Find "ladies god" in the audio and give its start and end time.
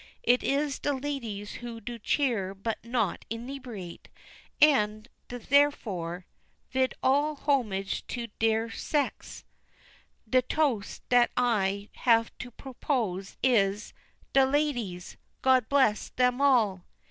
14.43-15.69